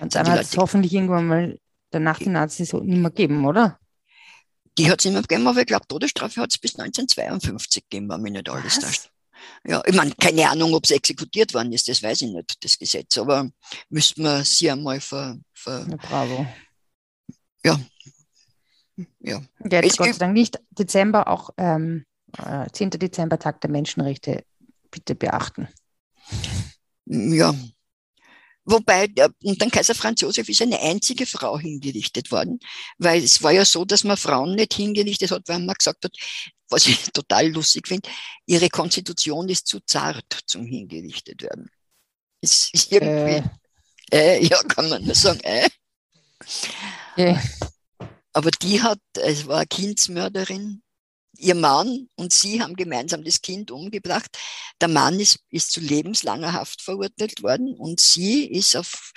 [0.00, 1.58] und dann hat es hoffentlich irgendwann mal
[1.90, 3.80] danach die Nazis so nicht mehr geben, oder?
[4.78, 8.08] Die hat es nicht mehr gegeben, aber ich glaube, Todesstrafe hat es bis 1952 gegeben,
[8.08, 9.10] wenn mich nicht alles täuscht.
[9.66, 12.78] Ja, ich meine, keine Ahnung, ob es exekutiert worden ist, das weiß ich nicht, das
[12.78, 13.50] Gesetz, aber
[13.88, 15.38] müsste man sie einmal ver.
[15.52, 16.46] ver ja, bravo.
[17.64, 17.80] Ja.
[19.20, 19.42] ja.
[19.70, 22.06] Jetzt Gott sei Dank nicht Dezember, auch ähm,
[22.72, 22.92] 10.
[22.92, 24.44] Äh, Dezember, Tag der Menschenrechte,
[24.90, 25.68] bitte beachten.
[27.06, 27.54] Ja,
[28.68, 29.08] Wobei,
[29.44, 32.58] und dann Kaiser Franz Josef ist eine einzige Frau hingerichtet worden,
[32.98, 36.12] weil es war ja so, dass man Frauen nicht hingerichtet hat, weil man gesagt hat,
[36.68, 38.08] was ich total lustig finde,
[38.44, 41.70] ihre Konstitution ist zu zart zum hingerichtet werden.
[42.40, 43.48] Ist irgendwie,
[44.10, 44.38] äh.
[44.38, 45.68] Äh, ja, kann man nur sagen, äh.
[47.16, 47.40] Yeah.
[48.32, 50.82] Aber die hat, es war eine Kindsmörderin,
[51.38, 54.36] ihr Mann und sie haben gemeinsam das Kind umgebracht.
[54.80, 59.12] Der Mann ist, ist zu lebenslanger Haft verurteilt worden und sie ist auf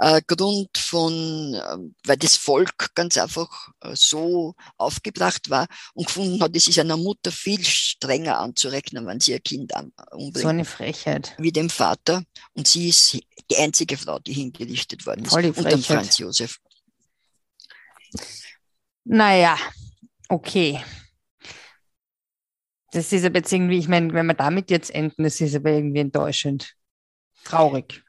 [0.00, 6.42] äh, Grund von, äh, weil das Volk ganz einfach äh, so aufgebracht war und gefunden
[6.42, 9.72] hat, es ist einer Mutter viel strenger anzurechnen, wenn sie ihr Kind
[10.10, 10.38] umbringt.
[10.38, 11.34] So eine Frechheit.
[11.36, 12.24] Wie dem Vater.
[12.54, 13.18] Und sie ist
[13.50, 15.32] die einzige Frau, die hingerichtet worden ist.
[15.32, 16.58] Voll unter Franz Josef.
[19.04, 19.58] Naja,
[20.30, 20.82] okay.
[22.92, 25.70] Das ist aber jetzt irgendwie, ich meine, wenn wir damit jetzt enden, das ist aber
[25.70, 26.74] irgendwie enttäuschend.
[27.44, 28.02] Traurig.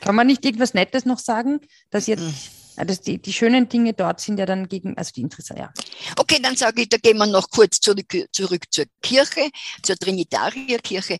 [0.00, 4.20] Kann man nicht irgendwas Nettes noch sagen, dass jetzt Das die, die schönen Dinge dort
[4.20, 5.72] sind ja dann gegen, also die Interesse, ja.
[6.16, 9.50] Okay, dann sage ich, da gehen wir noch kurz zurück, zurück zur Kirche,
[9.82, 11.18] zur Trinitarier-Kirche.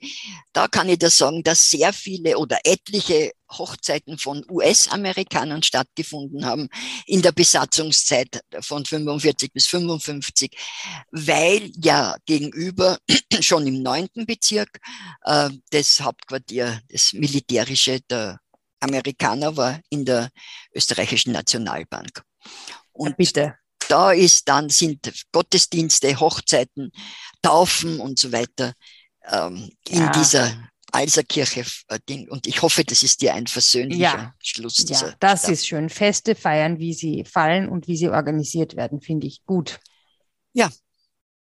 [0.52, 6.68] Da kann ich da sagen, dass sehr viele oder etliche Hochzeiten von US-Amerikanern stattgefunden haben
[7.06, 10.56] in der Besatzungszeit von 45 bis 55,
[11.10, 12.98] weil ja gegenüber
[13.40, 14.80] schon im neunten Bezirk
[15.24, 18.38] äh, das Hauptquartier, das militärische der
[18.82, 20.30] Amerikaner war in der
[20.74, 22.22] österreichischen Nationalbank.
[22.92, 23.54] Und ja, bitte.
[23.88, 26.92] Da ist dann sind Gottesdienste, Hochzeiten,
[27.42, 28.74] Taufen und so weiter
[29.26, 30.06] ähm, ja.
[30.06, 32.28] in dieser Alserkirche äh, Ding.
[32.28, 34.34] Und ich hoffe, das ist dir ein versöhnlicher ja.
[34.38, 34.76] Schluss.
[34.76, 35.50] Dieser ja, das Stadt.
[35.52, 35.88] ist schön.
[35.88, 39.80] Feste feiern, wie sie fallen und wie sie organisiert werden, finde ich gut.
[40.52, 40.70] Ja.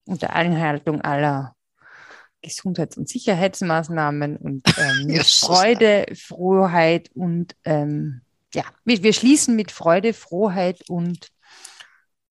[0.06, 1.56] Unter Einhaltung aller
[2.41, 8.21] Gesundheits- und Sicherheitsmaßnahmen und ähm, ja, Freude, Frohheit und ähm,
[8.54, 11.30] ja, wir, wir, schließen mit Freude, Frohheit und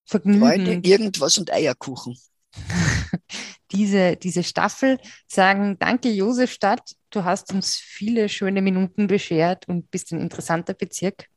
[0.04, 0.40] Vergnügen.
[0.40, 2.16] Freude, irgendwas und Eierkuchen.
[3.72, 9.90] diese, diese Staffel sagen, danke Josef Stadt, du hast uns viele schöne Minuten beschert und
[9.90, 11.28] bist ein interessanter Bezirk.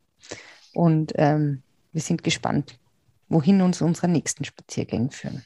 [0.74, 2.80] Und ähm, wir sind gespannt,
[3.28, 5.44] wohin uns unsere nächsten Spaziergänge führen.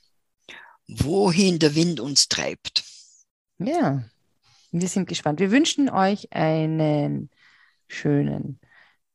[0.87, 2.83] Wohin der Wind uns treibt.
[3.57, 4.03] Ja,
[4.71, 5.39] wir sind gespannt.
[5.39, 7.29] Wir wünschen euch einen
[7.87, 8.59] schönen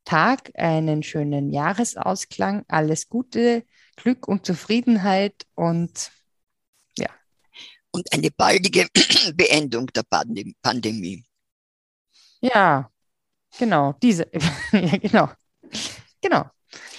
[0.04, 3.64] Tag, einen schönen Jahresausklang, alles Gute,
[3.96, 6.10] Glück und Zufriedenheit und
[6.96, 7.10] ja.
[7.90, 8.88] Und eine baldige
[9.34, 10.04] Beendung der
[10.62, 11.24] Pandemie.
[12.40, 12.90] Ja,
[13.58, 14.28] Genau, diese.
[14.72, 15.28] ja, genau.
[16.20, 16.50] Genau.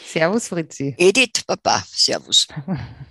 [0.06, 0.96] Servus, Fritzi.
[0.98, 2.48] Edith, Papa, Servus.